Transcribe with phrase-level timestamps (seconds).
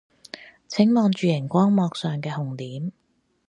[0.67, 2.91] 請望住螢光幕上嘅紅點